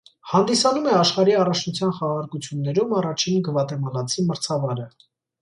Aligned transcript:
Հանդիսանում 0.29 0.87
է 0.93 0.95
աշխարհի 0.99 1.35
առաջնության 1.41 1.93
խաղարկություններում 1.99 2.97
առաջին 3.01 3.45
գվատեմալացի 3.51 4.27
մրցավարը։ 4.33 4.91